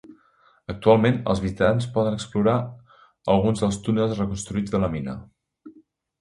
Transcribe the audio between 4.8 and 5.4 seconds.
la mina.